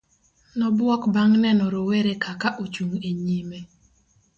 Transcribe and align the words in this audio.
nobuok 0.57 1.03
bang' 1.13 1.35
neno 1.43 1.65
roweraka 1.73 2.31
ka 2.41 2.49
ochung' 2.63 2.97
e 3.09 3.11
nyime 3.25 3.59